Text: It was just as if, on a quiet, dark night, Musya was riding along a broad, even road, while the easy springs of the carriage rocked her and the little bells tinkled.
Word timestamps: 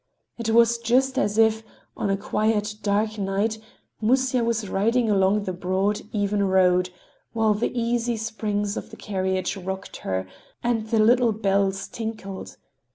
It 0.39 0.49
was 0.49 0.79
just 0.79 1.19
as 1.19 1.37
if, 1.37 1.61
on 1.95 2.09
a 2.09 2.17
quiet, 2.17 2.73
dark 2.81 3.19
night, 3.19 3.59
Musya 4.01 4.43
was 4.43 4.67
riding 4.67 5.11
along 5.11 5.47
a 5.47 5.53
broad, 5.53 6.01
even 6.11 6.47
road, 6.47 6.89
while 7.33 7.53
the 7.53 7.71
easy 7.79 8.17
springs 8.17 8.75
of 8.75 8.89
the 8.89 8.97
carriage 8.97 9.55
rocked 9.55 9.97
her 9.97 10.25
and 10.63 10.87
the 10.87 10.97
little 10.97 11.33
bells 11.33 11.87
tinkled. 11.87 12.57